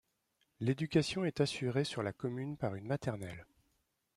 [0.61, 3.45] L'éducation est assurée sur la commune par une maternelle.